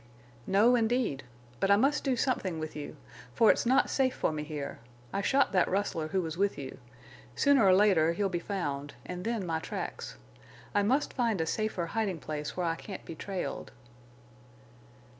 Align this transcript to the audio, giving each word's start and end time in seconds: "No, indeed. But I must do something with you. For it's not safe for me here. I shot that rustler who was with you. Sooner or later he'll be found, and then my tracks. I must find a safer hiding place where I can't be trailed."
"No, 0.47 0.75
indeed. 0.75 1.25
But 1.59 1.69
I 1.69 1.75
must 1.75 2.03
do 2.03 2.15
something 2.15 2.57
with 2.57 2.75
you. 2.75 2.97
For 3.35 3.51
it's 3.51 3.67
not 3.67 3.87
safe 3.87 4.15
for 4.15 4.31
me 4.31 4.41
here. 4.43 4.79
I 5.13 5.21
shot 5.21 5.51
that 5.51 5.67
rustler 5.69 6.07
who 6.07 6.23
was 6.23 6.39
with 6.39 6.57
you. 6.57 6.79
Sooner 7.35 7.63
or 7.63 7.73
later 7.75 8.13
he'll 8.13 8.27
be 8.27 8.39
found, 8.39 8.95
and 9.05 9.25
then 9.25 9.45
my 9.45 9.59
tracks. 9.59 10.17
I 10.73 10.81
must 10.81 11.13
find 11.13 11.39
a 11.39 11.45
safer 11.45 11.85
hiding 11.85 12.17
place 12.17 12.57
where 12.57 12.65
I 12.65 12.77
can't 12.77 13.05
be 13.05 13.13
trailed." 13.13 13.71